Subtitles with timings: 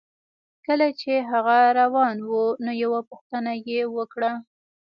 [0.65, 2.31] کله چې هغه روان و
[2.65, 4.31] نو یوه پوښتنه یې وکړه